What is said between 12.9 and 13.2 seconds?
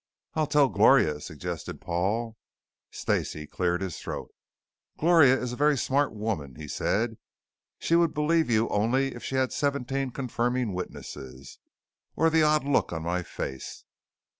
on